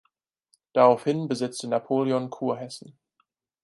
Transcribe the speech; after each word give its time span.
Daraufhin 0.73 1.27
besetzte 1.27 1.67
Napoleon 1.67 2.31
Kurhessen. 2.31 2.97